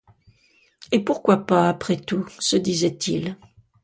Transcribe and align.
Et 0.91 1.03
pourquoi 1.03 1.45
pas, 1.45 1.69
après 1.69 1.95
tout? 1.95 2.25
se 2.39 2.55
disait-il. 2.55 3.37